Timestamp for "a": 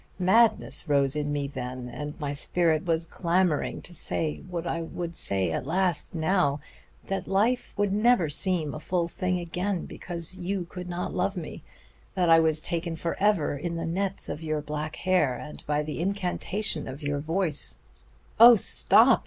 8.73-8.79